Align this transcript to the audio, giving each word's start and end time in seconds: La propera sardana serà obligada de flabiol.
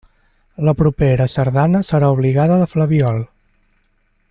La 0.69 0.73
propera 0.79 1.27
sardana 1.33 1.83
serà 1.91 2.09
obligada 2.15 2.57
de 2.63 2.69
flabiol. 2.73 3.23